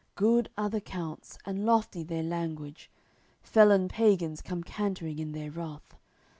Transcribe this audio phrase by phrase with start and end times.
[0.15, 2.89] Good are the counts, and lofty their language.
[3.43, 5.93] Felon pagans come cantering in their wrath.